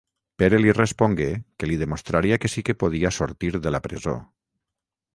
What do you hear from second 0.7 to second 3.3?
respongué que li demostraria que sí que podia